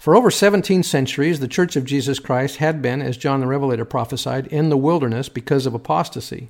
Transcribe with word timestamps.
For 0.00 0.16
over 0.16 0.30
17 0.30 0.82
centuries, 0.82 1.40
the 1.40 1.46
Church 1.46 1.76
of 1.76 1.84
Jesus 1.84 2.18
Christ 2.18 2.56
had 2.56 2.80
been, 2.80 3.02
as 3.02 3.18
John 3.18 3.40
the 3.40 3.46
Revelator 3.46 3.84
prophesied, 3.84 4.46
in 4.46 4.70
the 4.70 4.78
wilderness 4.78 5.28
because 5.28 5.66
of 5.66 5.74
apostasy, 5.74 6.48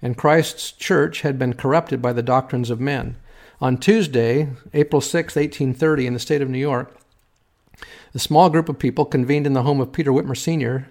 and 0.00 0.16
Christ's 0.16 0.70
church 0.70 1.22
had 1.22 1.36
been 1.36 1.54
corrupted 1.54 2.00
by 2.00 2.12
the 2.12 2.22
doctrines 2.22 2.70
of 2.70 2.78
men. 2.78 3.16
On 3.60 3.78
Tuesday, 3.78 4.50
April 4.72 5.00
6, 5.00 5.34
1830, 5.34 6.06
in 6.06 6.14
the 6.14 6.20
state 6.20 6.40
of 6.40 6.48
New 6.48 6.56
York, 6.56 6.96
a 8.14 8.20
small 8.20 8.48
group 8.48 8.68
of 8.68 8.78
people 8.78 9.04
convened 9.04 9.48
in 9.48 9.54
the 9.54 9.64
home 9.64 9.80
of 9.80 9.92
Peter 9.92 10.12
Whitmer 10.12 10.36
Sr. 10.36 10.88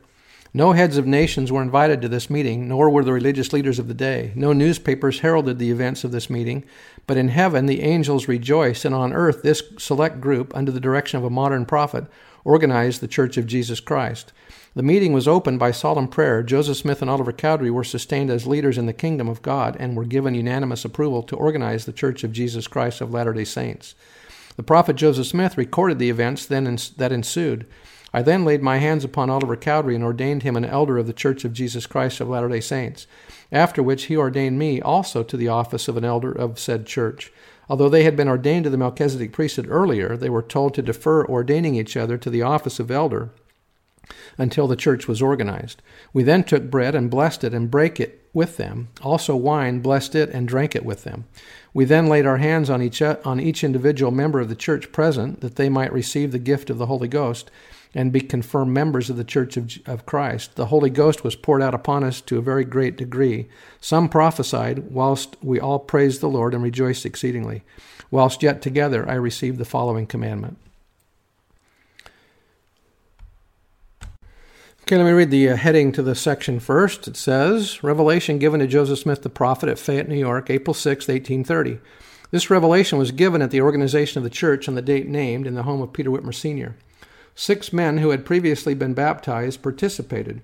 No 0.56 0.74
heads 0.74 0.98
of 0.98 1.08
nations 1.08 1.52
were 1.52 1.64
invited 1.64 2.00
to 2.02 2.08
this 2.08 2.30
meeting, 2.30 2.68
nor 2.68 2.88
were 2.88 3.04
the 3.04 3.12
religious 3.12 3.52
leaders 3.54 3.80
of 3.80 3.88
the 3.88 3.96
day. 3.96 4.32
No 4.36 4.54
newspapers 4.54 5.22
heralded 5.22 5.58
the 5.58 5.72
events 5.72 6.04
of 6.04 6.12
this 6.12 6.30
meeting, 6.30 6.64
but 7.08 7.18
in 7.18 7.30
heaven 7.30 7.66
the 7.66 7.82
angels 7.82 8.28
rejoiced, 8.28 8.86
and 8.86 8.94
on 8.94 9.14
earth 9.14 9.42
this 9.42 9.64
select 9.80 10.22
group, 10.22 10.56
under 10.56 10.72
the 10.72 10.80
direction 10.80 11.18
of 11.18 11.24
a 11.24 11.30
modern 11.32 11.66
prophet, 11.66 12.06
organized 12.44 13.02
the 13.02 13.08
Church 13.08 13.36
of 13.36 13.48
Jesus 13.48 13.80
Christ. 13.80 14.32
The 14.76 14.84
meeting 14.84 15.12
was 15.12 15.28
opened 15.28 15.58
by 15.58 15.72
solemn 15.72 16.08
prayer. 16.08 16.44
Joseph 16.44 16.78
Smith 16.78 17.02
and 17.02 17.10
Oliver 17.10 17.34
Cowdery 17.34 17.72
were 17.72 17.84
sustained 17.84 18.30
as 18.30 18.46
leaders 18.46 18.78
in 18.78 18.86
the 18.86 18.94
kingdom 18.94 19.28
of 19.28 19.42
God 19.42 19.76
and 19.80 19.98
were 19.98 20.06
given 20.06 20.36
unanimous 20.36 20.86
approval 20.86 21.24
to 21.24 21.36
organize 21.36 21.86
the 21.86 21.94
Church 21.94 22.24
of 22.24 22.32
Jesus 22.32 22.68
Christ 22.68 23.02
of 23.02 23.12
Latter 23.12 23.34
day 23.34 23.44
Saints. 23.44 23.96
The 24.56 24.64
prophet 24.64 24.96
Joseph 24.96 25.28
Smith 25.28 25.58
recorded 25.58 26.00
the 26.00 26.10
events 26.10 26.46
then 26.46 26.78
that 26.98 27.12
ensued. 27.12 27.66
I 28.14 28.22
then 28.22 28.46
laid 28.46 28.62
my 28.62 28.78
hands 28.78 29.04
upon 29.04 29.32
Oliver 29.32 29.56
Cowdery 29.56 29.96
and 29.96 30.04
ordained 30.04 30.44
him 30.44 30.56
an 30.56 30.66
elder 30.66 31.00
of 31.00 31.08
the 31.08 31.14
Church 31.14 31.44
of 31.44 31.54
Jesus 31.54 31.88
Christ 31.88 32.22
of 32.22 32.30
Latter 32.30 32.50
day 32.50 32.60
Saints, 32.60 33.08
after 33.52 33.82
which 33.82 34.06
he 34.06 34.16
ordained 34.16 34.60
me 34.60 34.80
also 34.80 35.24
to 35.24 35.36
the 35.36 35.48
office 35.48 35.88
of 35.88 35.98
an 35.98 36.06
elder 36.06 36.32
of 36.32 36.60
said 36.60 36.86
church. 36.86 37.34
Although 37.68 37.90
they 37.90 38.04
had 38.04 38.16
been 38.16 38.28
ordained 38.28 38.66
to 38.66 38.70
the 38.70 38.78
Melchizedek 38.78 39.32
priesthood 39.32 39.68
earlier, 39.70 40.16
they 40.16 40.30
were 40.30 40.44
told 40.44 40.76
to 40.76 40.84
defer 40.84 41.26
ordaining 41.26 41.76
each 41.76 41.98
other 41.98 42.18
to 42.20 42.30
the 42.30 42.44
office 42.44 42.80
of 42.80 42.92
elder 42.92 43.32
until 44.38 44.68
the 44.68 44.76
church 44.76 45.08
was 45.08 45.22
organized. 45.22 45.82
We 46.12 46.24
then 46.24 46.44
took 46.44 46.70
bread 46.70 46.96
and 46.96 47.10
blessed 47.10 47.44
it 47.44 47.54
and 47.54 47.72
brake 47.72 48.00
it 48.00 48.28
with 48.34 48.58
them, 48.58 48.90
also 49.02 49.36
wine, 49.36 49.80
blessed 49.80 50.16
it, 50.16 50.30
and 50.30 50.48
drank 50.48 50.76
it 50.76 50.86
with 50.86 51.04
them. 51.04 51.26
We 51.74 51.86
then 51.86 52.08
laid 52.08 52.26
our 52.26 52.38
hands 52.38 52.70
on 52.70 52.82
each, 52.82 53.02
on 53.02 53.40
each 53.40 53.64
individual 53.64 54.12
member 54.12 54.40
of 54.40 54.50
the 54.50 54.56
church 54.56 54.92
present, 54.92 55.42
that 55.42 55.56
they 55.56 55.70
might 55.70 55.94
receive 55.94 56.32
the 56.32 56.40
gift 56.40 56.70
of 56.70 56.78
the 56.78 56.88
Holy 56.88 57.08
Ghost 57.08 57.52
and 57.96 58.12
be 58.12 58.22
confirmed 58.22 58.74
members 58.74 59.10
of 59.10 59.18
the 59.18 59.24
Church 59.24 59.56
of, 59.56 59.72
of 59.86 60.06
Christ. 60.06 60.56
The 60.56 60.68
Holy 60.68 60.90
Ghost 60.90 61.24
was 61.24 61.36
poured 61.36 61.62
out 61.62 61.76
upon 61.76 62.04
us 62.04 62.22
to 62.22 62.40
a 62.40 62.42
very 62.42 62.66
great 62.66 62.98
degree. 62.98 63.48
Some 63.82 64.10
prophesied, 64.10 64.92
whilst 64.92 65.38
we 65.44 65.60
all 65.60 65.80
praised 65.80 66.22
the 66.22 66.30
Lord 66.30 66.54
and 66.54 66.64
rejoiced 66.64 67.06
exceedingly. 67.06 67.64
Whilst 68.10 68.42
yet 68.42 68.62
together, 68.62 69.08
I 69.08 69.14
received 69.14 69.60
the 69.60 69.66
following 69.66 70.08
commandment. 70.08 70.58
Okay, 74.84 74.98
let 74.98 75.06
me 75.06 75.12
read 75.12 75.32
the 75.32 75.48
uh, 75.48 75.56
heading 75.56 75.94
to 75.94 76.04
the 76.04 76.14
section 76.14 76.60
first. 76.60 77.08
It 77.08 77.16
says 77.16 77.82
Revelation 77.86 78.38
given 78.38 78.60
to 78.60 78.68
Joseph 78.68 79.00
Smith 79.00 79.22
the 79.22 79.30
prophet 79.30 79.70
at 79.70 79.80
Fayette, 79.80 80.10
New 80.10 80.18
York, 80.18 80.50
April 80.50 80.74
6, 80.74 81.08
1830. 81.08 81.80
This 82.32 82.50
revelation 82.50 82.98
was 82.98 83.12
given 83.12 83.42
at 83.42 83.50
the 83.50 83.62
organization 83.62 84.18
of 84.18 84.26
the 84.26 84.30
church 84.30 84.68
on 84.68 84.76
the 84.76 84.82
date 84.82 85.08
named 85.08 85.48
in 85.48 85.56
the 85.56 85.64
home 85.64 85.82
of 85.82 85.94
Peter 85.94 86.10
Whitmer 86.10 86.36
Sr. 86.36 86.76
Six 87.34 87.72
men 87.72 88.00
who 88.00 88.10
had 88.10 88.26
previously 88.26 88.74
been 88.74 88.94
baptized 88.94 89.64
participated. 89.64 90.42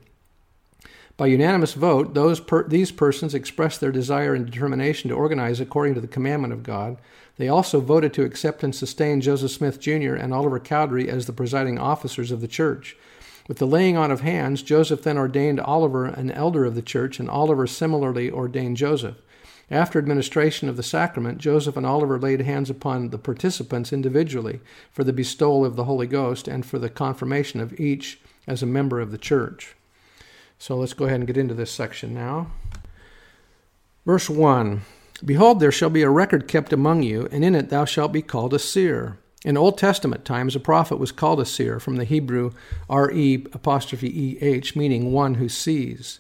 By 1.17 1.27
unanimous 1.27 1.73
vote, 1.73 2.13
those 2.13 2.39
per- 2.39 2.65
these 2.65 2.93
persons 2.93 3.33
expressed 3.33 3.81
their 3.81 3.91
desire 3.91 4.33
and 4.33 4.45
determination 4.45 5.09
to 5.09 5.17
organize 5.17 5.59
according 5.59 5.95
to 5.95 6.01
the 6.01 6.07
commandment 6.07 6.53
of 6.53 6.63
God. 6.63 6.97
They 7.35 7.49
also 7.49 7.81
voted 7.81 8.13
to 8.13 8.23
accept 8.23 8.63
and 8.63 8.73
sustain 8.73 9.19
Joseph 9.19 9.51
Smith 9.51 9.81
Jr. 9.81 10.13
and 10.13 10.33
Oliver 10.33 10.61
Cowdery 10.61 11.09
as 11.09 11.25
the 11.25 11.33
presiding 11.33 11.77
officers 11.77 12.31
of 12.31 12.39
the 12.39 12.47
church. 12.47 12.95
With 13.49 13.57
the 13.57 13.65
laying 13.65 13.97
on 13.97 14.11
of 14.11 14.21
hands, 14.21 14.61
Joseph 14.61 15.01
then 15.01 15.17
ordained 15.17 15.59
Oliver 15.59 16.05
an 16.05 16.29
elder 16.29 16.65
of 16.65 16.75
the 16.75 16.83
church, 16.83 17.19
and 17.19 17.27
Oliver 17.27 17.65
similarly 17.65 18.29
ordained 18.29 18.77
Joseph. 18.77 19.23
After 19.71 19.97
administration 19.97 20.69
of 20.69 20.77
the 20.77 20.83
sacrament, 20.83 21.39
Joseph 21.39 21.75
and 21.75 21.83
Oliver 21.83 22.19
laid 22.19 22.41
hands 22.41 22.69
upon 22.69 23.09
the 23.09 23.17
participants 23.17 23.91
individually 23.91 24.59
for 24.91 25.03
the 25.03 25.11
bestowal 25.11 25.65
of 25.65 25.75
the 25.75 25.85
Holy 25.85 26.05
Ghost 26.05 26.47
and 26.47 26.63
for 26.63 26.77
the 26.77 26.91
confirmation 26.91 27.59
of 27.59 27.79
each 27.79 28.21
as 28.45 28.61
a 28.61 28.67
member 28.67 29.01
of 29.01 29.09
the 29.09 29.17
church. 29.17 29.75
So 30.59 30.77
let's 30.77 30.93
go 30.93 31.05
ahead 31.05 31.21
and 31.21 31.27
get 31.27 31.37
into 31.37 31.55
this 31.55 31.71
section 31.71 32.13
now. 32.13 32.51
Verse 34.05 34.29
1 34.29 34.81
Behold, 35.25 35.59
there 35.59 35.71
shall 35.71 35.89
be 35.89 36.03
a 36.03 36.09
record 36.11 36.47
kept 36.47 36.71
among 36.71 37.01
you, 37.01 37.27
and 37.31 37.43
in 37.43 37.55
it 37.55 37.69
thou 37.69 37.85
shalt 37.85 38.11
be 38.11 38.21
called 38.21 38.53
a 38.53 38.59
seer. 38.59 39.17
In 39.45 39.55
Old 39.55 39.77
Testament 39.77 40.25
times, 40.25 40.55
a 40.55 40.59
prophet 40.59 40.97
was 40.97 41.13
called 41.13 41.39
a 41.39 41.45
seer 41.45 41.79
from 41.79 41.95
the 41.95 42.03
Hebrew 42.03 42.51
R 42.89 43.09
E 43.11 43.45
apostrophe 43.53 44.07
E 44.07 44.37
H, 44.41 44.75
meaning 44.75 45.13
one 45.13 45.35
who 45.35 45.47
sees. 45.47 46.19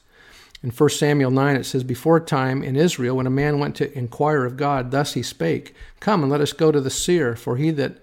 In 0.63 0.71
1 0.71 0.89
Samuel 0.89 1.31
9, 1.31 1.55
it 1.55 1.65
says, 1.65 1.83
Before 1.83 2.19
time 2.19 2.63
in 2.63 2.75
Israel, 2.75 3.17
when 3.17 3.27
a 3.27 3.31
man 3.31 3.59
went 3.59 3.75
to 3.77 3.97
inquire 3.97 4.45
of 4.45 4.57
God, 4.57 4.91
thus 4.91 5.13
he 5.13 5.23
spake, 5.23 5.73
Come 5.99 6.21
and 6.21 6.31
let 6.31 6.41
us 6.41 6.53
go 6.53 6.71
to 6.71 6.81
the 6.81 6.89
seer, 6.89 7.35
for 7.35 7.57
he 7.57 7.71
that 7.71 7.97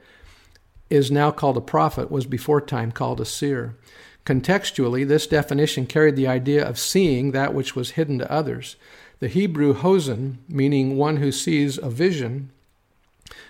is 0.89 1.11
now 1.11 1.31
called 1.31 1.57
a 1.57 1.63
prophet 1.63 2.11
was 2.11 2.27
before 2.27 2.61
time 2.61 2.93
called 2.93 3.21
a 3.21 3.25
seer. 3.25 3.77
Contextually, 4.25 5.07
this 5.07 5.27
definition 5.27 5.87
carried 5.87 6.17
the 6.17 6.27
idea 6.27 6.67
of 6.67 6.79
seeing 6.79 7.33
that 7.33 7.55
which 7.55 7.77
was 7.77 7.93
hidden 7.93 8.19
to 8.19 8.31
others. 8.31 8.77
The 9.19 9.29
Hebrew 9.29 9.73
hosen, 9.73 10.39
meaning 10.49 10.97
one 10.97 11.19
who 11.19 11.33
sees 11.33 11.79
a 11.79 11.89
vision, 11.89 12.51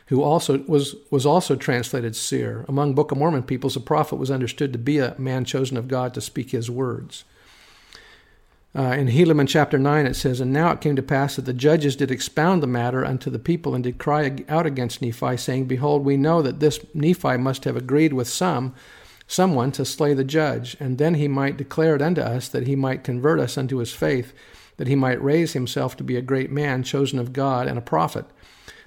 who 0.07 0.23
also 0.23 0.59
was, 0.67 0.95
was 1.11 1.27
also 1.27 1.57
translated 1.57 2.15
seer. 2.15 2.65
Among 2.69 2.95
Book 2.95 3.13
of 3.13 3.19
Mormon 3.19 3.43
peoples, 3.43 3.77
a 3.77 3.81
prophet 3.81 4.17
was 4.17 4.31
understood 4.31 4.73
to 4.73 4.79
be 4.79 4.99
a 4.99 5.15
man 5.19 5.45
chosen 5.45 5.77
of 5.77 5.89
God 5.89 6.15
to 6.15 6.21
speak 6.21 6.51
his 6.51 6.71
words. 6.71 7.25
Uh, 8.77 8.93
in 8.93 9.09
Helaman 9.09 9.49
chapter 9.49 9.79
9, 9.79 10.05
it 10.05 10.15
says, 10.15 10.39
And 10.39 10.53
now 10.53 10.71
it 10.71 10.83
came 10.83 10.97
to 10.97 11.03
pass 11.03 11.37
that 11.37 11.47
the 11.47 11.55
judges 11.55 11.97
did 11.97 12.11
expound 12.11 12.63
the 12.63 12.67
matter 12.67 13.07
unto 13.07 13.31
the 13.31 13.39
people, 13.39 13.75
and 13.75 13.83
did 13.83 13.97
cry 13.97 14.37
out 14.51 14.67
against 14.67 15.01
Nephi, 15.01 15.39
saying, 15.39 15.65
Behold, 15.65 16.05
we 16.05 16.19
know 16.19 16.43
that 16.43 16.61
this 16.61 16.79
Nephi 16.93 17.39
must 17.39 17.65
have 17.65 17.77
agreed 17.77 18.13
with 18.13 18.29
some, 18.29 18.75
someone 19.27 19.73
to 19.73 19.87
slay 19.87 20.13
the 20.13 20.25
judge, 20.25 20.77
and 20.79 20.99
then 20.99 21.15
he 21.15 21.27
might 21.27 21.57
declare 21.57 21.97
it 21.97 22.03
unto 22.03 22.21
us, 22.21 22.49
that 22.49 22.67
he 22.67 22.77
might 22.77 23.03
convert 23.03 23.41
us 23.41 23.57
unto 23.57 23.79
his 23.79 23.95
faith, 23.95 24.35
that 24.77 24.89
he 24.89 24.95
might 24.95 25.23
raise 25.23 25.55
himself 25.55 25.97
to 25.97 26.05
be 26.05 26.17
a 26.17 26.23
great 26.23 26.51
man, 26.51 26.83
chosen 26.83 27.19
of 27.19 27.33
God, 27.33 27.67
and 27.67 27.79
a 27.79 27.83
prophet. 27.83 28.27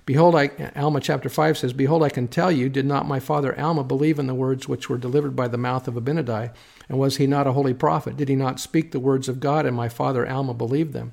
Behold, 0.10 0.34
I, 0.34 0.50
Alma 0.76 1.02
chapter 1.02 1.30
5 1.30 1.56
says, 1.56 1.72
Behold, 1.72 2.02
I 2.02 2.10
can 2.10 2.28
tell 2.28 2.52
you, 2.52 2.68
did 2.68 2.88
not 2.88 3.08
my 3.08 3.20
father 3.20 3.56
Alma 3.60 3.84
believe 3.84 4.18
in 4.18 4.26
the 4.26 4.34
words 4.34 4.68
which 4.68 4.90
were 4.90 4.98
delivered 4.98 5.36
by 5.36 5.48
the 5.48 5.56
mouth 5.56 5.88
of 5.88 5.94
Abinadi? 5.94 6.52
And 6.90 6.98
was 6.98 7.18
he 7.18 7.28
not 7.28 7.46
a 7.46 7.52
holy 7.52 7.76
prophet? 7.76 8.18
Did 8.18 8.28
he 8.28 8.36
not 8.36 8.60
speak 8.60 8.90
the 8.90 9.00
words 9.00 9.30
of 9.30 9.40
God, 9.40 9.68
and 9.68 9.76
my 9.78 9.88
father 9.88 10.28
Alma 10.28 10.56
believed 10.56 10.94
them? 10.94 11.12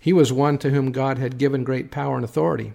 He 0.00 0.14
was 0.14 0.32
one 0.32 0.56
to 0.60 0.70
whom 0.70 0.92
God 0.92 1.18
had 1.18 1.36
given 1.36 1.62
great 1.62 1.90
power 1.90 2.16
and 2.16 2.24
authority. 2.24 2.72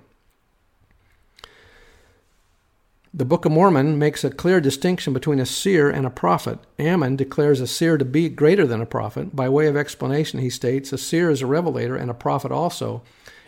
The 3.12 3.25
Book 3.25 3.44
of 3.44 3.51
Mormon 3.51 3.97
makes 3.97 4.23
a 4.23 4.29
clear 4.29 4.62
distinction 4.62 5.12
between 5.12 5.39
a 5.39 5.45
seer 5.47 5.89
and 5.89 6.06
a 6.06 6.12
prophet. 6.12 6.59
Ammon 6.77 7.15
declares 7.15 7.59
a 7.59 7.65
seer 7.65 7.97
to 7.97 8.06
be 8.06 8.30
greater 8.30 8.68
than 8.68 8.80
a 8.80 8.86
prophet. 8.86 9.36
By 9.36 9.50
way 9.50 9.65
of 9.65 9.75
explanation, 9.75 10.39
he 10.39 10.51
states, 10.51 10.94
A 10.94 11.00
seer 11.00 11.31
is 11.31 11.42
a 11.42 11.47
revelator 11.47 11.95
and 11.95 12.12
a 12.12 12.13
prophet 12.13 12.51
also, 12.51 13.01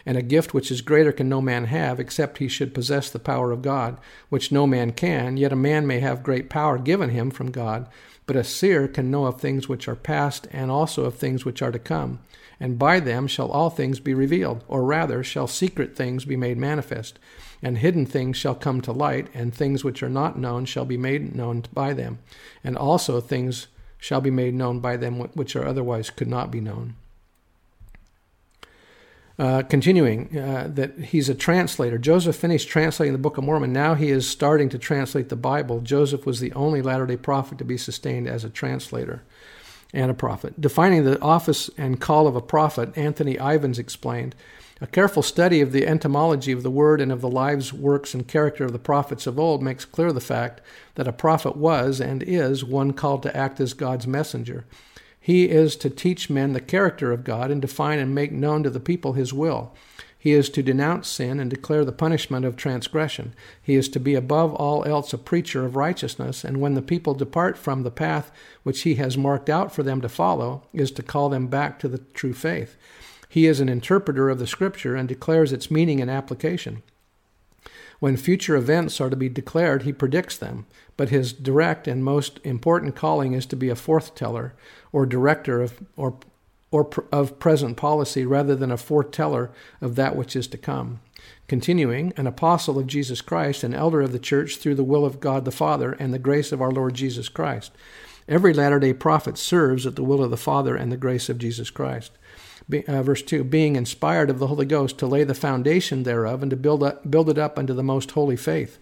and 0.05 0.17
a 0.17 0.21
gift 0.21 0.53
which 0.53 0.69
is 0.69 0.81
greater 0.81 1.11
can 1.11 1.27
no 1.27 1.41
man 1.41 1.65
have, 1.65 1.99
except 1.99 2.37
he 2.37 2.47
should 2.47 2.73
possess 2.73 3.09
the 3.09 3.19
power 3.19 3.51
of 3.51 3.61
God, 3.61 3.97
which 4.29 4.51
no 4.51 4.67
man 4.67 4.91
can, 4.91 5.37
yet 5.37 5.51
a 5.51 5.55
man 5.55 5.87
may 5.87 5.99
have 5.99 6.23
great 6.23 6.49
power 6.49 6.77
given 6.77 7.09
him 7.09 7.31
from 7.31 7.51
God. 7.51 7.87
But 8.27 8.35
a 8.35 8.43
seer 8.43 8.87
can 8.87 9.11
know 9.11 9.25
of 9.25 9.39
things 9.39 9.67
which 9.67 9.87
are 9.87 9.95
past 9.95 10.47
and 10.51 10.71
also 10.71 11.05
of 11.05 11.15
things 11.15 11.45
which 11.45 11.61
are 11.61 11.71
to 11.71 11.79
come. 11.79 12.19
And 12.59 12.79
by 12.79 12.99
them 12.99 13.27
shall 13.27 13.51
all 13.51 13.69
things 13.69 13.99
be 13.99 14.13
revealed, 14.13 14.63
or 14.67 14.83
rather, 14.83 15.23
shall 15.23 15.47
secret 15.47 15.95
things 15.95 16.25
be 16.25 16.37
made 16.37 16.57
manifest. 16.57 17.19
And 17.61 17.79
hidden 17.79 18.05
things 18.05 18.37
shall 18.37 18.55
come 18.55 18.81
to 18.81 18.91
light, 18.91 19.27
and 19.33 19.53
things 19.53 19.83
which 19.83 20.01
are 20.01 20.09
not 20.09 20.37
known 20.37 20.65
shall 20.65 20.85
be 20.85 20.97
made 20.97 21.35
known 21.35 21.63
by 21.73 21.93
them. 21.93 22.19
And 22.63 22.77
also 22.77 23.19
things 23.19 23.67
shall 23.97 24.21
be 24.21 24.31
made 24.31 24.53
known 24.53 24.79
by 24.79 24.97
them 24.97 25.19
which 25.19 25.55
are 25.55 25.65
otherwise 25.65 26.09
could 26.09 26.27
not 26.27 26.51
be 26.51 26.61
known. 26.61 26.95
Uh, 29.37 29.63
continuing, 29.63 30.37
uh, 30.37 30.69
that 30.73 30.97
he's 30.97 31.27
a 31.27 31.35
translator. 31.35 31.97
Joseph 31.97 32.37
finished 32.37 32.69
translating 32.69 33.11
the 33.11 33.19
Book 33.19 33.37
of 33.37 33.43
Mormon. 33.43 33.73
Now 33.73 33.93
he 33.93 34.09
is 34.09 34.25
starting 34.29 34.69
to 34.69 34.77
translate 34.77 35.27
the 35.27 35.35
Bible. 35.35 35.81
Joseph 35.81 36.25
was 36.25 36.39
the 36.39 36.53
only 36.53 36.81
Latter 36.81 37.05
day 37.05 37.17
prophet 37.17 37.57
to 37.57 37.65
be 37.65 37.75
sustained 37.75 38.29
as 38.29 38.45
a 38.45 38.49
translator 38.49 39.23
and 39.93 40.09
a 40.09 40.13
prophet. 40.13 40.61
Defining 40.61 41.03
the 41.03 41.19
office 41.21 41.69
and 41.77 41.99
call 41.99 42.27
of 42.27 42.37
a 42.37 42.41
prophet, 42.41 42.97
Anthony 42.97 43.37
Ivins 43.37 43.77
explained 43.77 44.35
A 44.79 44.87
careful 44.87 45.21
study 45.21 45.59
of 45.59 45.73
the 45.73 45.85
etymology 45.85 46.53
of 46.53 46.63
the 46.63 46.71
word 46.71 47.01
and 47.01 47.11
of 47.11 47.19
the 47.19 47.29
lives, 47.29 47.73
works, 47.73 48.13
and 48.13 48.25
character 48.25 48.63
of 48.63 48.71
the 48.71 48.79
prophets 48.79 49.27
of 49.27 49.37
old 49.37 49.61
makes 49.61 49.83
clear 49.83 50.13
the 50.13 50.21
fact 50.21 50.61
that 50.95 51.09
a 51.09 51.13
prophet 51.13 51.57
was 51.57 51.99
and 51.99 52.23
is 52.23 52.63
one 52.63 52.93
called 52.93 53.21
to 53.23 53.35
act 53.35 53.59
as 53.59 53.73
God's 53.73 54.07
messenger. 54.07 54.63
He 55.25 55.49
is 55.49 55.75
to 55.77 55.89
teach 55.89 56.29
men 56.29 56.53
the 56.53 56.61
character 56.61 57.11
of 57.11 57.23
God 57.23 57.49
and 57.49 57.59
define 57.59 57.97
and 57.97 58.13
make 58.13 58.31
known 58.31 58.61
to 58.61 58.69
the 58.69 58.79
people 58.79 59.13
his 59.13 59.33
will. 59.33 59.73
He 60.19 60.33
is 60.33 60.51
to 60.51 60.61
denounce 60.61 61.07
sin 61.07 61.39
and 61.39 61.49
declare 61.49 61.83
the 61.83 61.91
punishment 61.91 62.45
of 62.45 62.55
transgression. 62.55 63.33
He 63.59 63.73
is 63.73 63.89
to 63.89 63.99
be 63.99 64.13
above 64.13 64.53
all 64.53 64.85
else 64.85 65.13
a 65.13 65.17
preacher 65.17 65.65
of 65.65 65.75
righteousness, 65.75 66.43
and 66.43 66.57
when 66.57 66.75
the 66.75 66.81
people 66.83 67.15
depart 67.15 67.57
from 67.57 67.81
the 67.81 67.89
path 67.89 68.31
which 68.61 68.83
he 68.83 68.95
has 68.95 69.17
marked 69.17 69.49
out 69.49 69.73
for 69.73 69.81
them 69.81 69.99
to 70.01 70.09
follow, 70.09 70.61
is 70.73 70.91
to 70.91 71.01
call 71.01 71.29
them 71.29 71.47
back 71.47 71.79
to 71.79 71.87
the 71.87 72.03
true 72.13 72.35
faith. 72.35 72.77
He 73.27 73.47
is 73.47 73.59
an 73.59 73.67
interpreter 73.67 74.29
of 74.29 74.37
the 74.37 74.45
Scripture 74.45 74.95
and 74.95 75.09
declares 75.09 75.51
its 75.51 75.71
meaning 75.71 76.01
and 76.01 76.11
application. 76.11 76.83
When 78.05 78.17
future 78.17 78.55
events 78.55 79.01
are 79.01 79.09
to 79.09 79.15
be 79.15 79.29
declared, 79.29 79.81
he 79.81 79.91
predicts 79.91 80.37
them, 80.37 80.67
but 80.95 81.09
his 81.09 81.33
direct 81.33 81.87
and 81.87 82.03
most 82.03 82.39
important 82.43 82.95
calling 82.95 83.33
is 83.33 83.47
to 83.47 83.55
be 83.55 83.67
a 83.69 83.73
forthteller 83.73 84.51
or 84.91 85.07
director 85.07 85.59
of, 85.63 85.79
or, 85.97 86.19
or 86.69 86.87
of 87.11 87.39
present 87.39 87.77
policy 87.77 88.23
rather 88.23 88.55
than 88.55 88.69
a 88.69 88.77
foreteller 88.77 89.49
of 89.81 89.95
that 89.95 90.15
which 90.15 90.35
is 90.35 90.45
to 90.49 90.57
come. 90.59 90.99
Continuing, 91.47 92.13
an 92.15 92.27
apostle 92.27 92.77
of 92.77 92.85
Jesus 92.85 93.21
Christ, 93.21 93.63
an 93.63 93.73
elder 93.73 94.01
of 94.01 94.11
the 94.11 94.19
church 94.19 94.57
through 94.57 94.75
the 94.75 94.83
will 94.83 95.03
of 95.03 95.19
God 95.19 95.43
the 95.43 95.49
Father 95.49 95.93
and 95.93 96.13
the 96.13 96.19
grace 96.19 96.51
of 96.51 96.61
our 96.61 96.71
Lord 96.71 96.93
Jesus 96.93 97.27
Christ. 97.27 97.71
Every 98.27 98.53
Latter 98.53 98.79
day 98.79 98.93
prophet 98.93 99.37
serves 99.37 99.85
at 99.85 99.95
the 99.95 100.03
will 100.03 100.23
of 100.23 100.31
the 100.31 100.37
Father 100.37 100.75
and 100.75 100.91
the 100.91 100.97
grace 100.97 101.29
of 101.29 101.37
Jesus 101.37 101.69
Christ 101.69 102.11
uh, 102.87 103.03
verse 103.03 103.21
2 103.21 103.43
being 103.43 103.75
inspired 103.75 104.29
of 104.29 104.39
the 104.39 104.47
Holy 104.47 104.65
Ghost 104.65 104.97
to 104.99 105.07
lay 105.07 105.23
the 105.23 105.33
foundation 105.33 106.03
thereof 106.03 106.41
and 106.41 106.49
to 106.49 106.55
build, 106.55 106.83
up, 106.83 107.09
build 107.09 107.29
it 107.29 107.37
up 107.37 107.57
unto 107.59 107.73
the 107.73 107.83
most 107.83 108.11
holy 108.11 108.35
faith, 108.35 108.79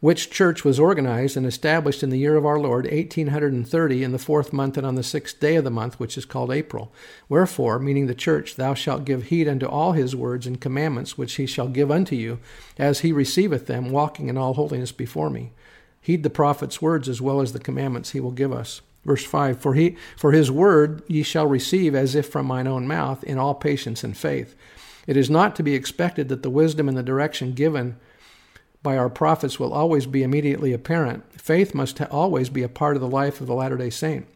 which 0.00 0.30
church 0.30 0.64
was 0.64 0.78
organized 0.78 1.36
and 1.36 1.46
established 1.46 2.02
in 2.02 2.10
the 2.10 2.18
year 2.18 2.36
of 2.36 2.46
our 2.46 2.58
Lord, 2.58 2.84
1830, 2.84 4.04
in 4.04 4.12
the 4.12 4.18
fourth 4.18 4.52
month 4.52 4.76
and 4.76 4.86
on 4.86 4.94
the 4.94 5.02
sixth 5.02 5.40
day 5.40 5.56
of 5.56 5.64
the 5.64 5.70
month, 5.70 5.98
which 5.98 6.18
is 6.18 6.24
called 6.24 6.52
April. 6.52 6.92
Wherefore, 7.28 7.78
meaning 7.78 8.06
the 8.06 8.14
church, 8.14 8.56
thou 8.56 8.74
shalt 8.74 9.04
give 9.04 9.24
heed 9.24 9.48
unto 9.48 9.66
all 9.66 9.92
his 9.92 10.14
words 10.14 10.46
and 10.46 10.60
commandments 10.60 11.16
which 11.18 11.34
he 11.34 11.46
shall 11.46 11.68
give 11.68 11.90
unto 11.90 12.14
you, 12.14 12.38
as 12.78 13.00
he 13.00 13.12
receiveth 13.12 13.66
them, 13.66 13.90
walking 13.90 14.28
in 14.28 14.36
all 14.36 14.54
holiness 14.54 14.92
before 14.92 15.30
me. 15.30 15.52
Heed 16.04 16.22
the 16.22 16.28
prophet's 16.28 16.82
words 16.82 17.08
as 17.08 17.22
well 17.22 17.40
as 17.40 17.54
the 17.54 17.58
commandments 17.58 18.10
he 18.10 18.20
will 18.20 18.30
give 18.30 18.52
us. 18.52 18.82
Verse 19.06 19.24
5 19.24 19.58
For, 19.58 19.72
he, 19.72 19.96
for 20.18 20.32
his 20.32 20.50
word 20.50 21.02
ye 21.08 21.22
shall 21.22 21.46
receive 21.46 21.94
as 21.94 22.14
if 22.14 22.28
from 22.28 22.44
mine 22.44 22.66
own 22.66 22.86
mouth, 22.86 23.24
in 23.24 23.38
all 23.38 23.54
patience 23.54 24.04
and 24.04 24.14
faith. 24.14 24.54
It 25.06 25.16
is 25.16 25.30
not 25.30 25.56
to 25.56 25.62
be 25.62 25.74
expected 25.74 26.28
that 26.28 26.42
the 26.42 26.50
wisdom 26.50 26.90
and 26.90 26.96
the 26.98 27.02
direction 27.02 27.54
given 27.54 27.96
by 28.82 28.98
our 28.98 29.08
prophets 29.08 29.58
will 29.58 29.72
always 29.72 30.04
be 30.04 30.22
immediately 30.22 30.74
apparent. 30.74 31.40
Faith 31.40 31.74
must 31.74 31.98
always 32.02 32.50
be 32.50 32.62
a 32.62 32.68
part 32.68 32.96
of 32.96 33.00
the 33.00 33.08
life 33.08 33.40
of 33.40 33.46
the 33.46 33.54
Latter 33.54 33.78
day 33.78 33.88
Saint. 33.88 34.26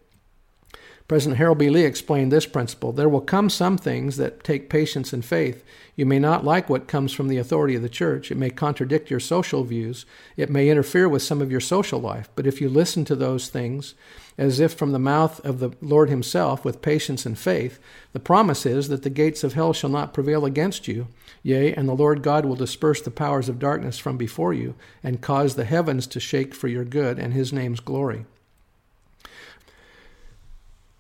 President 1.08 1.38
Harold 1.38 1.56
B. 1.56 1.70
Lee 1.70 1.86
explained 1.86 2.30
this 2.30 2.44
principle. 2.44 2.92
There 2.92 3.08
will 3.08 3.22
come 3.22 3.48
some 3.48 3.78
things 3.78 4.18
that 4.18 4.44
take 4.44 4.68
patience 4.68 5.14
and 5.14 5.24
faith. 5.24 5.64
You 5.96 6.04
may 6.04 6.18
not 6.18 6.44
like 6.44 6.68
what 6.68 6.86
comes 6.86 7.14
from 7.14 7.28
the 7.28 7.38
authority 7.38 7.74
of 7.74 7.80
the 7.80 7.88
church. 7.88 8.30
It 8.30 8.36
may 8.36 8.50
contradict 8.50 9.10
your 9.10 9.18
social 9.18 9.64
views. 9.64 10.04
It 10.36 10.50
may 10.50 10.68
interfere 10.68 11.08
with 11.08 11.22
some 11.22 11.40
of 11.40 11.50
your 11.50 11.60
social 11.60 11.98
life. 11.98 12.28
But 12.34 12.46
if 12.46 12.60
you 12.60 12.68
listen 12.68 13.06
to 13.06 13.16
those 13.16 13.48
things 13.48 13.94
as 14.36 14.60
if 14.60 14.74
from 14.74 14.92
the 14.92 14.98
mouth 14.98 15.42
of 15.46 15.60
the 15.60 15.70
Lord 15.80 16.10
Himself 16.10 16.62
with 16.62 16.82
patience 16.82 17.24
and 17.24 17.38
faith, 17.38 17.78
the 18.12 18.20
promise 18.20 18.66
is 18.66 18.88
that 18.88 19.02
the 19.02 19.08
gates 19.08 19.42
of 19.42 19.54
hell 19.54 19.72
shall 19.72 19.88
not 19.88 20.12
prevail 20.12 20.44
against 20.44 20.86
you. 20.86 21.08
Yea, 21.42 21.72
and 21.72 21.88
the 21.88 21.94
Lord 21.94 22.22
God 22.22 22.44
will 22.44 22.54
disperse 22.54 23.00
the 23.00 23.10
powers 23.10 23.48
of 23.48 23.58
darkness 23.58 23.96
from 23.96 24.18
before 24.18 24.52
you 24.52 24.74
and 25.02 25.22
cause 25.22 25.54
the 25.54 25.64
heavens 25.64 26.06
to 26.08 26.20
shake 26.20 26.54
for 26.54 26.68
your 26.68 26.84
good 26.84 27.18
and 27.18 27.32
His 27.32 27.50
name's 27.50 27.80
glory. 27.80 28.26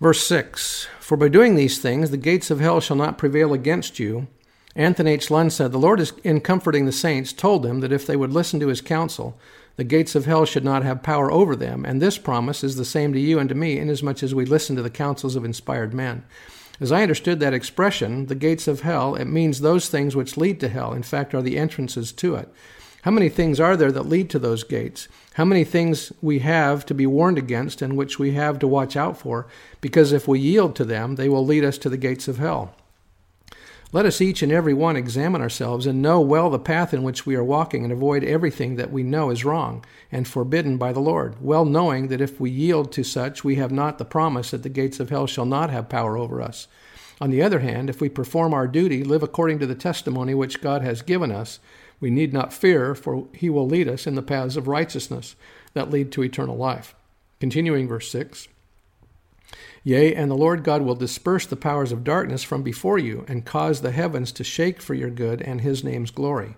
Verse 0.00 0.24
6 0.26 0.86
For 1.00 1.16
by 1.16 1.28
doing 1.28 1.56
these 1.56 1.78
things, 1.78 2.10
the 2.10 2.16
gates 2.16 2.50
of 2.50 2.60
hell 2.60 2.80
shall 2.80 2.96
not 2.96 3.18
prevail 3.18 3.52
against 3.52 3.98
you. 3.98 4.28
Anthony 4.76 5.12
H. 5.12 5.28
Lund 5.28 5.52
said, 5.52 5.72
The 5.72 5.78
Lord, 5.78 6.08
in 6.22 6.40
comforting 6.40 6.86
the 6.86 6.92
saints, 6.92 7.32
told 7.32 7.64
them 7.64 7.80
that 7.80 7.90
if 7.90 8.06
they 8.06 8.14
would 8.14 8.32
listen 8.32 8.60
to 8.60 8.68
his 8.68 8.80
counsel, 8.80 9.36
the 9.74 9.82
gates 9.82 10.14
of 10.14 10.24
hell 10.24 10.44
should 10.44 10.64
not 10.64 10.84
have 10.84 11.02
power 11.02 11.32
over 11.32 11.56
them. 11.56 11.84
And 11.84 12.00
this 12.00 12.16
promise 12.16 12.62
is 12.62 12.76
the 12.76 12.84
same 12.84 13.12
to 13.12 13.18
you 13.18 13.40
and 13.40 13.48
to 13.48 13.56
me, 13.56 13.78
inasmuch 13.78 14.22
as 14.22 14.34
we 14.34 14.44
listen 14.44 14.76
to 14.76 14.82
the 14.82 14.90
counsels 14.90 15.34
of 15.34 15.44
inspired 15.44 15.92
men. 15.92 16.24
As 16.80 16.92
I 16.92 17.02
understood 17.02 17.40
that 17.40 17.54
expression, 17.54 18.26
the 18.26 18.36
gates 18.36 18.68
of 18.68 18.82
hell, 18.82 19.16
it 19.16 19.24
means 19.24 19.60
those 19.60 19.88
things 19.88 20.14
which 20.14 20.36
lead 20.36 20.60
to 20.60 20.68
hell, 20.68 20.92
in 20.92 21.02
fact, 21.02 21.34
are 21.34 21.42
the 21.42 21.58
entrances 21.58 22.12
to 22.12 22.36
it. 22.36 22.48
How 23.02 23.12
many 23.12 23.28
things 23.28 23.60
are 23.60 23.76
there 23.76 23.92
that 23.92 24.08
lead 24.08 24.28
to 24.30 24.38
those 24.38 24.64
gates? 24.64 25.06
How 25.34 25.44
many 25.44 25.62
things 25.62 26.12
we 26.20 26.40
have 26.40 26.84
to 26.86 26.94
be 26.94 27.06
warned 27.06 27.38
against 27.38 27.80
and 27.80 27.96
which 27.96 28.18
we 28.18 28.32
have 28.32 28.58
to 28.58 28.66
watch 28.66 28.96
out 28.96 29.16
for, 29.16 29.46
because 29.80 30.12
if 30.12 30.26
we 30.26 30.40
yield 30.40 30.74
to 30.76 30.84
them, 30.84 31.14
they 31.14 31.28
will 31.28 31.46
lead 31.46 31.64
us 31.64 31.78
to 31.78 31.88
the 31.88 31.96
gates 31.96 32.26
of 32.26 32.38
hell. 32.38 32.74
Let 33.90 34.04
us 34.04 34.20
each 34.20 34.42
and 34.42 34.52
every 34.52 34.74
one 34.74 34.96
examine 34.96 35.40
ourselves 35.40 35.86
and 35.86 36.02
know 36.02 36.20
well 36.20 36.50
the 36.50 36.58
path 36.58 36.92
in 36.92 37.02
which 37.02 37.24
we 37.24 37.36
are 37.36 37.44
walking 37.44 37.84
and 37.84 37.92
avoid 37.92 38.22
everything 38.22 38.76
that 38.76 38.92
we 38.92 39.02
know 39.02 39.30
is 39.30 39.46
wrong 39.46 39.82
and 40.12 40.28
forbidden 40.28 40.76
by 40.76 40.92
the 40.92 41.00
Lord, 41.00 41.36
well 41.40 41.64
knowing 41.64 42.08
that 42.08 42.20
if 42.20 42.38
we 42.38 42.50
yield 42.50 42.92
to 42.92 43.04
such, 43.04 43.44
we 43.44 43.54
have 43.54 43.72
not 43.72 43.96
the 43.96 44.04
promise 44.04 44.50
that 44.50 44.62
the 44.62 44.68
gates 44.68 45.00
of 45.00 45.08
hell 45.08 45.26
shall 45.26 45.46
not 45.46 45.70
have 45.70 45.88
power 45.88 46.18
over 46.18 46.42
us. 46.42 46.66
On 47.20 47.30
the 47.30 47.42
other 47.42 47.60
hand, 47.60 47.88
if 47.88 48.00
we 48.00 48.10
perform 48.10 48.52
our 48.52 48.68
duty, 48.68 49.02
live 49.02 49.22
according 49.22 49.58
to 49.60 49.66
the 49.66 49.74
testimony 49.74 50.34
which 50.34 50.60
God 50.60 50.82
has 50.82 51.00
given 51.00 51.32
us, 51.32 51.58
we 52.00 52.10
need 52.10 52.32
not 52.32 52.52
fear, 52.52 52.94
for 52.94 53.26
he 53.32 53.50
will 53.50 53.66
lead 53.66 53.88
us 53.88 54.06
in 54.06 54.14
the 54.14 54.22
paths 54.22 54.56
of 54.56 54.68
righteousness 54.68 55.36
that 55.74 55.90
lead 55.90 56.12
to 56.12 56.22
eternal 56.22 56.56
life. 56.56 56.94
Continuing 57.40 57.88
verse 57.88 58.10
6 58.10 58.48
Yea, 59.84 60.14
and 60.14 60.30
the 60.30 60.36
Lord 60.36 60.64
God 60.64 60.82
will 60.82 60.94
disperse 60.94 61.46
the 61.46 61.56
powers 61.56 61.92
of 61.92 62.04
darkness 62.04 62.42
from 62.42 62.62
before 62.62 62.98
you, 62.98 63.24
and 63.28 63.46
cause 63.46 63.80
the 63.80 63.92
heavens 63.92 64.32
to 64.32 64.44
shake 64.44 64.82
for 64.82 64.94
your 64.94 65.10
good 65.10 65.40
and 65.40 65.60
his 65.60 65.82
name's 65.82 66.10
glory. 66.10 66.56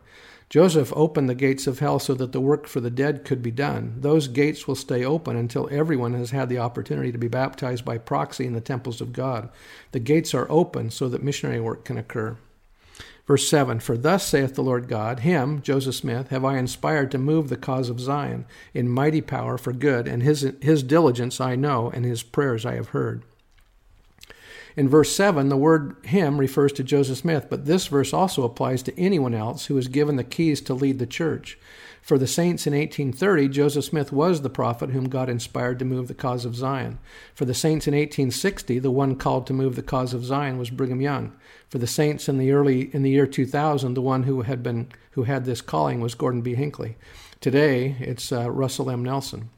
Joseph 0.49 0.93
opened 0.97 1.29
the 1.29 1.35
gates 1.37 1.69
of 1.69 1.79
hell 1.79 2.01
so 2.01 2.13
that 2.15 2.33
the 2.33 2.41
work 2.41 2.67
for 2.67 2.81
the 2.81 2.91
dead 2.91 3.25
could 3.25 3.41
be 3.41 3.53
done. 3.53 3.95
Those 3.99 4.27
gates 4.27 4.67
will 4.67 4.75
stay 4.75 5.05
open 5.05 5.37
until 5.37 5.69
everyone 5.71 6.15
has 6.15 6.33
had 6.33 6.49
the 6.49 6.59
opportunity 6.59 7.13
to 7.13 7.19
be 7.19 7.29
baptized 7.29 7.85
by 7.85 7.99
proxy 7.99 8.47
in 8.47 8.53
the 8.53 8.61
temples 8.61 9.01
of 9.01 9.13
God. 9.13 9.49
The 9.93 10.01
gates 10.01 10.35
are 10.35 10.51
open 10.51 10.91
so 10.91 11.09
that 11.09 11.23
missionary 11.23 11.61
work 11.61 11.85
can 11.85 11.99
occur. 11.99 12.37
Verse 13.31 13.49
7 13.49 13.79
For 13.79 13.97
thus 13.97 14.27
saith 14.27 14.57
the 14.57 14.63
Lord 14.65 14.89
God, 14.89 15.21
Him, 15.21 15.63
Joseph 15.63 15.95
Smith, 15.95 16.31
have 16.31 16.45
I 16.45 16.59
inspired 16.59 17.13
to 17.13 17.17
move 17.19 17.49
the 17.49 17.57
cause 17.57 17.89
of 17.89 18.01
Zion 18.01 18.45
in 18.75 18.89
mighty 18.89 19.21
power 19.21 19.57
for 19.57 19.73
good, 19.73 20.09
and 20.09 20.21
his, 20.21 20.53
his 20.61 20.83
diligence 20.83 21.41
I 21.41 21.55
know, 21.55 21.93
and 21.95 22.05
his 22.05 22.25
prayers 22.25 22.67
I 22.67 22.75
have 22.75 22.89
heard. 22.89 23.23
In 24.77 24.89
verse 24.89 25.15
7, 25.15 25.49
the 25.49 25.57
word 25.57 25.95
him 26.07 26.39
refers 26.39 26.73
to 26.73 26.83
Joseph 26.83 27.19
Smith, 27.19 27.47
but 27.49 27.67
this 27.67 27.87
verse 27.87 28.13
also 28.13 28.43
applies 28.43 28.83
to 28.83 28.99
anyone 28.99 29.33
else 29.33 29.67
who 29.67 29.79
is 29.79 29.87
given 29.87 30.17
the 30.17 30.25
keys 30.25 30.61
to 30.63 30.75
lead 30.75 30.99
the 30.99 31.07
church. 31.07 31.57
For 32.03 32.19
the 32.19 32.27
saints 32.27 32.67
in 32.67 32.73
1830, 32.73 33.49
Joseph 33.49 33.85
Smith 33.85 34.13
was 34.13 34.41
the 34.41 34.51
prophet 34.51 34.91
whom 34.91 35.09
God 35.09 35.29
inspired 35.29 35.79
to 35.79 35.85
move 35.85 36.09
the 36.09 36.15
cause 36.15 36.45
of 36.45 36.57
Zion. 36.57 36.99
For 37.35 37.45
the 37.45 37.55
saints 37.55 37.87
in 37.87 37.95
1860, 37.95 38.79
the 38.79 38.91
one 38.91 39.17
called 39.17 39.47
to 39.47 39.53
move 39.53 39.77
the 39.77 39.83
cause 39.83 40.15
of 40.15 40.25
Zion 40.25 40.59
was 40.59 40.71
Brigham 40.71 41.01
Young. 41.01 41.33
For 41.69 41.79
the 41.79 41.87
saints 41.87 42.29
in 42.29 42.39
the 42.39 42.53
early 42.53 42.95
in 42.95 43.03
the 43.03 43.11
year 43.11 43.27
2000, 43.27 43.95
the 43.95 44.03
one 44.03 44.25
who 44.25 44.43
had 44.43 44.63
been 44.63 44.89
who 45.13 45.25
had 45.25 45.45
this 45.45 45.61
calling 45.61 46.01
was 46.01 46.15
Gordon 46.15 46.41
B. 46.41 46.55
Hinckley. 46.55 46.97
Today, 47.41 47.97
it's 48.01 48.33
uh, 48.33 48.51
Russell 48.51 48.91
M. 48.91 49.03
Nelson. 49.03 49.51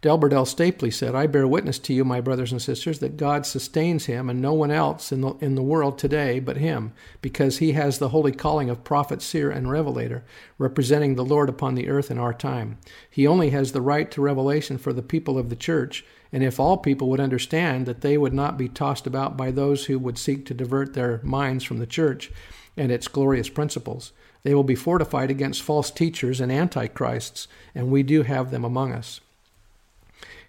Delbert 0.00 0.32
L. 0.32 0.44
Stapley 0.44 0.92
said, 0.92 1.16
I 1.16 1.26
bear 1.26 1.48
witness 1.48 1.80
to 1.80 1.92
you, 1.92 2.04
my 2.04 2.20
brothers 2.20 2.52
and 2.52 2.62
sisters, 2.62 3.00
that 3.00 3.16
God 3.16 3.44
sustains 3.44 4.06
him 4.06 4.30
and 4.30 4.40
no 4.40 4.52
one 4.52 4.70
else 4.70 5.10
in 5.10 5.22
the, 5.22 5.34
in 5.40 5.56
the 5.56 5.62
world 5.62 5.98
today 5.98 6.38
but 6.38 6.56
him, 6.56 6.92
because 7.20 7.58
he 7.58 7.72
has 7.72 7.98
the 7.98 8.10
holy 8.10 8.30
calling 8.30 8.70
of 8.70 8.84
prophet, 8.84 9.20
seer, 9.22 9.50
and 9.50 9.68
revelator, 9.68 10.22
representing 10.56 11.16
the 11.16 11.24
Lord 11.24 11.48
upon 11.48 11.74
the 11.74 11.88
earth 11.88 12.12
in 12.12 12.18
our 12.18 12.32
time. 12.32 12.78
He 13.10 13.26
only 13.26 13.50
has 13.50 13.72
the 13.72 13.82
right 13.82 14.08
to 14.12 14.22
revelation 14.22 14.78
for 14.78 14.92
the 14.92 15.02
people 15.02 15.36
of 15.36 15.50
the 15.50 15.56
church, 15.56 16.04
and 16.30 16.44
if 16.44 16.60
all 16.60 16.76
people 16.76 17.08
would 17.08 17.18
understand 17.18 17.84
that 17.86 18.02
they 18.02 18.16
would 18.16 18.34
not 18.34 18.56
be 18.56 18.68
tossed 18.68 19.04
about 19.04 19.36
by 19.36 19.50
those 19.50 19.86
who 19.86 19.98
would 19.98 20.16
seek 20.16 20.46
to 20.46 20.54
divert 20.54 20.94
their 20.94 21.20
minds 21.24 21.64
from 21.64 21.78
the 21.78 21.86
church 21.86 22.30
and 22.76 22.92
its 22.92 23.08
glorious 23.08 23.48
principles, 23.48 24.12
they 24.44 24.54
will 24.54 24.62
be 24.62 24.76
fortified 24.76 25.28
against 25.28 25.60
false 25.60 25.90
teachers 25.90 26.40
and 26.40 26.52
antichrists, 26.52 27.48
and 27.74 27.90
we 27.90 28.04
do 28.04 28.22
have 28.22 28.52
them 28.52 28.64
among 28.64 28.92
us. 28.92 29.20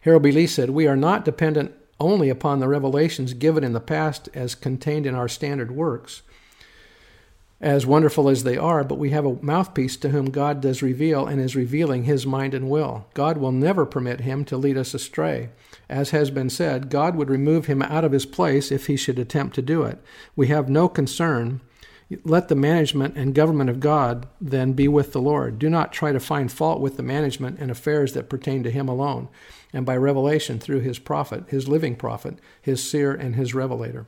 Harold 0.01 0.23
B. 0.23 0.31
Lee 0.31 0.47
said, 0.47 0.69
We 0.69 0.87
are 0.87 0.95
not 0.95 1.25
dependent 1.25 1.73
only 1.99 2.29
upon 2.29 2.59
the 2.59 2.67
revelations 2.67 3.33
given 3.33 3.63
in 3.63 3.73
the 3.73 3.79
past 3.79 4.29
as 4.33 4.55
contained 4.55 5.05
in 5.05 5.15
our 5.15 5.27
standard 5.27 5.71
works, 5.71 6.21
as 7.59 7.85
wonderful 7.85 8.29
as 8.29 8.45
they 8.45 8.55
are, 8.55 8.85
but 8.85 8.97
we 8.97 9.09
have 9.09 9.25
a 9.25 9.37
mouthpiece 9.41 9.97
to 9.97 10.09
whom 10.09 10.29
God 10.29 10.61
does 10.61 10.81
reveal 10.81 11.27
and 11.27 11.41
is 11.41 11.57
revealing 11.57 12.05
his 12.05 12.25
mind 12.25 12.53
and 12.53 12.69
will. 12.69 13.07
God 13.13 13.37
will 13.37 13.51
never 13.51 13.85
permit 13.85 14.21
him 14.21 14.45
to 14.45 14.55
lead 14.55 14.77
us 14.77 14.93
astray. 14.93 15.49
As 15.89 16.11
has 16.11 16.31
been 16.31 16.49
said, 16.49 16.89
God 16.89 17.17
would 17.17 17.29
remove 17.29 17.65
him 17.65 17.81
out 17.81 18.05
of 18.05 18.13
his 18.13 18.25
place 18.25 18.71
if 18.71 18.87
he 18.87 18.95
should 18.95 19.19
attempt 19.19 19.55
to 19.55 19.61
do 19.61 19.83
it. 19.83 19.99
We 20.37 20.47
have 20.47 20.69
no 20.69 20.87
concern. 20.87 21.59
Let 22.23 22.47
the 22.47 22.55
management 22.55 23.15
and 23.17 23.35
government 23.35 23.69
of 23.69 23.79
God 23.79 24.27
then 24.41 24.73
be 24.73 24.87
with 24.87 25.13
the 25.13 25.21
Lord. 25.21 25.59
Do 25.59 25.69
not 25.69 25.93
try 25.93 26.11
to 26.11 26.19
find 26.19 26.51
fault 26.51 26.81
with 26.81 26.97
the 26.97 27.03
management 27.03 27.59
and 27.59 27.69
affairs 27.69 28.13
that 28.13 28.29
pertain 28.29 28.63
to 28.63 28.71
him 28.71 28.89
alone, 28.89 29.27
and 29.73 29.85
by 29.85 29.95
revelation 29.95 30.59
through 30.59 30.79
his 30.79 30.97
prophet, 30.97 31.43
his 31.49 31.67
living 31.67 31.95
prophet, 31.95 32.39
his 32.59 32.87
seer, 32.89 33.13
and 33.13 33.35
his 33.35 33.53
revelator. 33.53 34.07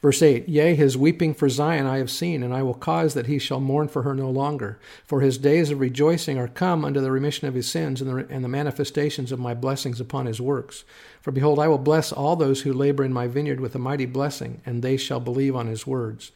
Verse 0.00 0.22
8 0.22 0.48
Yea, 0.48 0.74
his 0.74 0.96
weeping 0.96 1.34
for 1.34 1.48
Zion 1.48 1.86
I 1.86 1.98
have 1.98 2.10
seen, 2.10 2.42
and 2.42 2.54
I 2.54 2.62
will 2.62 2.74
cause 2.74 3.14
that 3.14 3.26
he 3.26 3.38
shall 3.38 3.60
mourn 3.60 3.88
for 3.88 4.02
her 4.02 4.14
no 4.14 4.30
longer. 4.30 4.78
For 5.04 5.20
his 5.20 5.38
days 5.38 5.70
of 5.70 5.80
rejoicing 5.80 6.38
are 6.38 6.48
come 6.48 6.84
unto 6.84 7.00
the 7.00 7.10
remission 7.10 7.48
of 7.48 7.54
his 7.54 7.68
sins 7.68 8.00
and 8.00 8.10
the, 8.10 8.26
and 8.32 8.44
the 8.44 8.48
manifestations 8.48 9.32
of 9.32 9.40
my 9.40 9.54
blessings 9.54 10.00
upon 10.00 10.26
his 10.26 10.40
works. 10.40 10.84
For 11.20 11.32
behold, 11.32 11.58
I 11.58 11.68
will 11.68 11.78
bless 11.78 12.12
all 12.12 12.36
those 12.36 12.62
who 12.62 12.72
labor 12.72 13.04
in 13.04 13.12
my 13.12 13.26
vineyard 13.26 13.60
with 13.60 13.74
a 13.74 13.80
mighty 13.80 14.06
blessing, 14.06 14.60
and 14.64 14.82
they 14.82 14.96
shall 14.96 15.20
believe 15.20 15.56
on 15.56 15.66
his 15.66 15.86
words. 15.86 16.30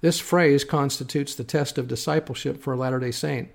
This 0.00 0.20
phrase 0.20 0.62
constitutes 0.64 1.34
the 1.34 1.42
test 1.42 1.76
of 1.76 1.88
discipleship 1.88 2.62
for 2.62 2.72
a 2.72 2.76
Latter 2.76 3.00
day 3.00 3.10
Saint. 3.10 3.48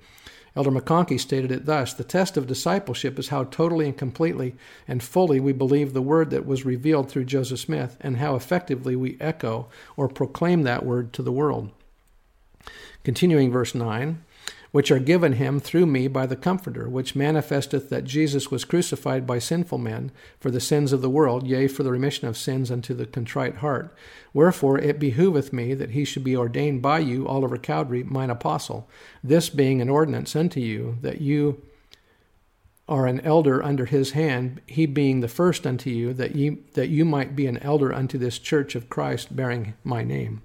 Elder 0.56 0.72
McConkie 0.72 1.20
stated 1.20 1.52
it 1.52 1.66
thus 1.66 1.94
The 1.94 2.04
test 2.04 2.38
of 2.38 2.48
discipleship 2.48 3.18
is 3.18 3.30
how 3.30 3.46
totally 3.46 3.86
and 3.86 3.98
completely 3.98 4.56
and 4.88 5.02
fully 5.02 5.40
we 5.40 5.52
believe 5.52 5.94
the 5.94 6.02
word 6.02 6.30
that 6.30 6.46
was 6.46 6.66
revealed 6.66 7.10
through 7.10 7.26
Joseph 7.26 7.60
Smith, 7.60 7.98
and 8.02 8.18
how 8.18 8.36
effectively 8.36 8.96
we 8.96 9.18
echo 9.20 9.68
or 9.98 10.08
proclaim 10.08 10.64
that 10.64 10.86
word 10.86 11.12
to 11.14 11.24
the 11.24 11.32
world. 11.32 11.72
Continuing 13.04 13.52
verse 13.52 13.74
9 13.74 14.24
which 14.74 14.90
are 14.90 14.98
given 14.98 15.34
him 15.34 15.60
through 15.60 15.86
me 15.86 16.08
by 16.08 16.26
the 16.26 16.36
Comforter, 16.36 16.90
which 16.90 17.16
manifesteth 17.16 17.92
that 17.92 18.06
Jesus 18.06 18.50
was 18.50 18.66
crucified 18.66 19.28
by 19.28 19.38
sinful 19.38 19.78
men 19.78 20.12
for 20.40 20.50
the 20.50 20.60
sins 20.60 20.92
of 20.92 21.04
the 21.04 21.12
world, 21.12 21.46
yea, 21.46 21.68
for 21.68 21.84
the 21.84 21.92
remission 21.92 22.28
of 22.28 22.36
sins 22.36 22.72
unto 22.72 22.96
the 22.96 23.06
contrite 23.06 23.58
heart. 23.58 23.96
Wherefore 24.34 24.80
it 24.80 25.00
behoveth 25.00 25.54
me 25.54 25.76
that 25.76 25.92
he 25.92 26.04
should 26.04 26.24
be 26.24 26.36
ordained 26.36 26.82
by 26.82 26.98
you, 27.00 27.28
Oliver 27.28 27.60
Cowdery, 27.60 28.02
mine 28.04 28.32
apostle, 28.32 28.90
this 29.24 29.48
being 29.48 29.80
an 29.80 29.90
ordinance 29.90 30.36
unto 30.36 30.60
you, 30.60 30.98
that 31.02 31.22
you 31.22 31.62
are 32.90 33.06
an 33.06 33.22
elder 33.22 33.62
under 33.62 33.86
his 33.86 34.12
hand, 34.12 34.60
he 34.66 34.88
being 34.88 35.20
the 35.20 35.28
first 35.28 35.68
unto 35.68 35.92
you, 35.92 36.14
that 36.16 36.36
ye 36.36 36.58
that 36.74 36.90
you 36.90 37.06
might 37.06 37.36
be 37.36 37.46
an 37.46 37.60
elder 37.60 37.94
unto 37.94 38.18
this 38.18 38.40
church 38.40 38.74
of 38.74 38.90
Christ, 38.90 39.36
bearing 39.36 39.76
my 39.84 40.04
name. 40.04 40.42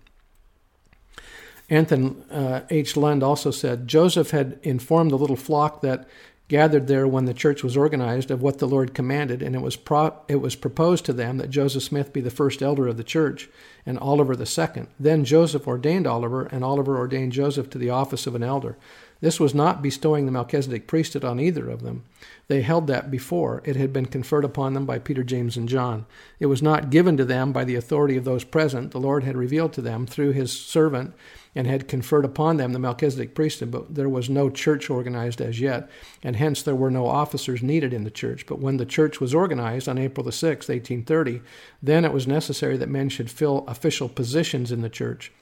Anthony 1.71 2.17
uh, 2.31 2.63
H. 2.71 2.97
Lund 2.97 3.23
also 3.23 3.51
said 3.51 3.89
Joseph 3.89 4.31
had 4.31 4.59
informed 4.63 5.11
the 5.11 5.19
little 5.19 5.37
flock 5.37 5.83
that 5.83 6.09
gathered 6.49 6.87
there 6.87 7.07
when 7.07 7.27
the 7.27 7.35
church 7.35 7.63
was 7.63 7.77
organized 7.77 8.31
of 8.31 8.41
what 8.41 8.59
the 8.59 8.67
Lord 8.67 8.95
commanded, 8.95 9.43
and 9.43 9.55
it 9.55 9.61
was 9.61 9.77
pro- 9.77 10.17
it 10.29 10.37
was 10.37 10.57
proposed 10.57 11.05
to 11.05 11.13
them 11.13 11.37
that 11.37 11.51
Joseph 11.51 11.83
Smith 11.83 12.13
be 12.13 12.23
the 12.23 12.31
first 12.31 12.63
elder 12.63 12.89
of 12.89 12.97
the 12.97 13.05
church, 13.05 13.51
and 13.85 13.99
Oliver 13.99 14.35
the 14.35 14.47
second. 14.47 14.89
Then 14.99 15.27
Joseph 15.27 15.69
ordained 15.69 16.07
Oliver, 16.07 16.47
and 16.47 16.65
Oliver 16.65 16.97
ordained 16.97 17.33
Joseph 17.33 17.69
to 17.71 17.79
the 17.79 17.91
office 17.91 18.27
of 18.27 18.35
an 18.35 18.43
elder. 18.43 18.79
This 19.21 19.41
was 19.41 19.55
not 19.55 19.83
bestowing 19.83 20.27
the 20.27 20.33
Melchizedek 20.33 20.87
priesthood 20.87 21.25
on 21.25 21.41
either 21.41 21.69
of 21.69 21.83
them. 21.83 22.05
They 22.47 22.63
held 22.63 22.87
that 22.87 23.11
before. 23.11 23.63
It 23.65 23.75
had 23.77 23.93
been 23.93 24.07
conferred 24.07 24.45
upon 24.45 24.75
them 24.75 24.87
by 24.87 25.01
Peter, 25.01 25.25
James, 25.25 25.57
and 25.57 25.69
John. 25.69 26.07
It 26.39 26.47
was 26.47 26.63
not 26.63 26.91
given 26.91 27.17
to 27.17 27.25
them 27.25 27.53
by 27.53 27.65
the 27.65 27.75
authority 27.75 28.17
of 28.17 28.25
those 28.25 28.45
present. 28.45 28.93
The 28.93 29.01
Lord 29.01 29.25
had 29.25 29.37
revealed 29.37 29.73
to 29.75 29.83
them 29.83 30.07
through 30.07 30.33
his 30.33 30.53
servant 30.53 31.15
and 31.55 31.67
had 31.67 31.89
conferred 31.89 32.25
upon 32.25 32.57
them 32.57 32.73
the 32.73 32.79
Melchizedek 32.79 33.35
priesthood, 33.35 33.71
but 33.71 33.95
there 33.95 34.09
was 34.09 34.29
no 34.29 34.51
church 34.51 34.91
organized 34.91 35.41
as 35.41 35.61
yet, 35.61 35.89
and 36.23 36.37
hence 36.37 36.63
there 36.63 36.75
were 36.75 36.91
no 36.91 37.07
officers 37.07 37.63
needed 37.63 37.93
in 37.93 38.05
the 38.05 38.11
church. 38.11 38.47
But 38.47 38.61
when 38.61 38.77
the 38.77 38.87
church 38.87 39.21
was 39.21 39.35
organized 39.35 39.89
on 39.89 39.99
April 39.99 40.25
the 40.25 40.31
6th, 40.31 40.69
1830, 40.69 41.41
then 41.83 42.05
it 42.05 42.13
was 42.13 42.27
necessary 42.27 42.77
that 42.77 42.89
men 42.89 43.09
should 43.09 43.31
fill 43.31 43.65
official 43.67 44.09
positions 44.09 44.71
in 44.71 44.83
the 44.83 44.89
church 44.89 45.33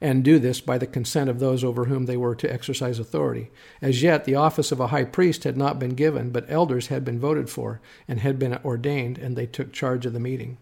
and 0.00 0.24
do 0.24 0.38
this 0.38 0.60
by 0.60 0.76
the 0.76 0.86
consent 0.86 1.30
of 1.30 1.38
those 1.38 1.64
over 1.64 1.86
whom 1.86 2.06
they 2.06 2.16
were 2.16 2.34
to 2.34 2.52
exercise 2.52 2.98
authority. 2.98 3.50
As 3.80 4.02
yet, 4.02 4.24
the 4.24 4.34
office 4.34 4.72
of 4.72 4.80
a 4.80 4.88
high 4.88 5.04
priest 5.04 5.44
had 5.44 5.56
not 5.56 5.78
been 5.78 5.94
given, 5.94 6.30
but 6.30 6.44
elders 6.48 6.88
had 6.88 7.04
been 7.04 7.18
voted 7.18 7.48
for 7.48 7.80
and 8.06 8.20
had 8.20 8.38
been 8.38 8.58
ordained, 8.64 9.18
and 9.18 9.36
they 9.36 9.46
took 9.46 9.72
charge 9.72 10.04
of 10.04 10.12
the 10.12 10.20
meeting. 10.20 10.58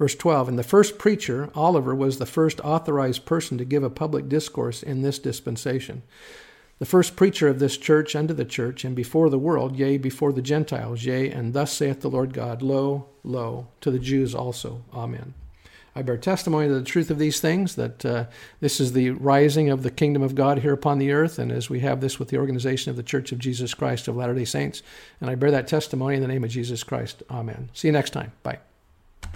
Verse 0.00 0.14
12 0.14 0.48
And 0.48 0.58
the 0.58 0.64
first 0.64 0.98
preacher, 0.98 1.50
Oliver, 1.54 1.94
was 1.94 2.18
the 2.18 2.26
first 2.26 2.58
authorized 2.62 3.26
person 3.26 3.58
to 3.58 3.66
give 3.66 3.82
a 3.82 3.90
public 3.90 4.30
discourse 4.30 4.82
in 4.82 5.02
this 5.02 5.18
dispensation. 5.18 6.02
The 6.78 6.86
first 6.86 7.16
preacher 7.16 7.48
of 7.48 7.58
this 7.58 7.76
church 7.76 8.16
unto 8.16 8.32
the 8.32 8.46
church, 8.46 8.82
and 8.82 8.96
before 8.96 9.28
the 9.28 9.38
world, 9.38 9.76
yea, 9.76 9.98
before 9.98 10.32
the 10.32 10.40
Gentiles, 10.40 11.04
yea, 11.04 11.30
and 11.30 11.52
thus 11.52 11.74
saith 11.74 12.00
the 12.00 12.08
Lord 12.08 12.32
God, 12.32 12.62
Lo, 12.62 13.10
lo, 13.22 13.68
to 13.82 13.90
the 13.90 13.98
Jews 13.98 14.34
also. 14.34 14.82
Amen. 14.94 15.34
I 15.94 16.00
bear 16.00 16.16
testimony 16.16 16.68
to 16.68 16.74
the 16.74 16.82
truth 16.82 17.10
of 17.10 17.18
these 17.18 17.38
things, 17.38 17.74
that 17.74 18.06
uh, 18.06 18.24
this 18.60 18.80
is 18.80 18.94
the 18.94 19.10
rising 19.10 19.68
of 19.68 19.82
the 19.82 19.90
kingdom 19.90 20.22
of 20.22 20.34
God 20.34 20.60
here 20.60 20.72
upon 20.72 20.98
the 20.98 21.12
earth, 21.12 21.38
and 21.38 21.52
as 21.52 21.68
we 21.68 21.80
have 21.80 22.00
this 22.00 22.18
with 22.18 22.28
the 22.28 22.38
organization 22.38 22.88
of 22.88 22.96
the 22.96 23.02
Church 23.02 23.32
of 23.32 23.38
Jesus 23.38 23.74
Christ 23.74 24.08
of 24.08 24.16
Latter 24.16 24.34
day 24.34 24.46
Saints. 24.46 24.82
And 25.20 25.28
I 25.28 25.34
bear 25.34 25.50
that 25.50 25.68
testimony 25.68 26.16
in 26.16 26.22
the 26.22 26.28
name 26.28 26.44
of 26.44 26.50
Jesus 26.50 26.82
Christ. 26.84 27.22
Amen. 27.30 27.68
See 27.74 27.88
you 27.88 27.92
next 27.92 28.14
time. 28.14 28.32
Bye. 28.42 28.60